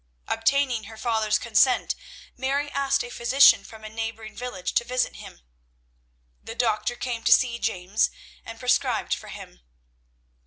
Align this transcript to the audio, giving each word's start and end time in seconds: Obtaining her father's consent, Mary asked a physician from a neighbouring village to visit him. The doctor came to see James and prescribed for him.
Obtaining 0.27 0.85
her 0.85 0.97
father's 0.97 1.37
consent, 1.37 1.93
Mary 2.35 2.71
asked 2.71 3.03
a 3.03 3.11
physician 3.11 3.63
from 3.63 3.83
a 3.83 3.87
neighbouring 3.89 4.35
village 4.35 4.73
to 4.73 4.83
visit 4.83 5.17
him. 5.17 5.41
The 6.41 6.55
doctor 6.55 6.95
came 6.95 7.21
to 7.23 7.31
see 7.31 7.59
James 7.59 8.09
and 8.43 8.59
prescribed 8.59 9.13
for 9.13 9.27
him. 9.27 9.61